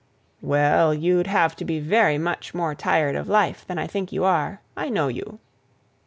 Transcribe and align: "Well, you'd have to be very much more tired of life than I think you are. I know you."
"Well, 0.41 0.95
you'd 0.95 1.27
have 1.27 1.55
to 1.57 1.63
be 1.63 1.79
very 1.79 2.17
much 2.17 2.55
more 2.55 2.73
tired 2.73 3.15
of 3.15 3.27
life 3.29 3.63
than 3.67 3.77
I 3.77 3.85
think 3.85 4.11
you 4.11 4.23
are. 4.23 4.59
I 4.75 4.89
know 4.89 5.09
you." 5.09 5.37